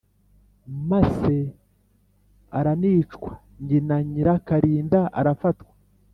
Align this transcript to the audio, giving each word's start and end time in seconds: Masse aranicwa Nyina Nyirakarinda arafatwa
Masse 0.89 1.37
aranicwa 2.57 3.31
Nyina 3.65 3.97
Nyirakarinda 4.09 4.99
arafatwa 5.19 5.73